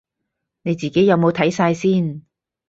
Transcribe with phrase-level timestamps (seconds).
[0.63, 2.23] 你自己有冇睇晒先